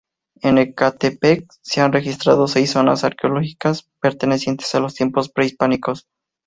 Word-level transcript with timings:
En 0.41 0.57
Ecatepec 0.57 1.45
se 1.61 1.79
han 1.81 1.93
registrado 1.93 2.47
seis 2.47 2.71
zonas 2.71 3.03
arqueológicas 3.03 3.87
pertenecientes 4.01 4.73
a 4.73 4.79
los 4.79 4.95
tiempos 4.95 5.29
prehispánicos. 5.29 6.07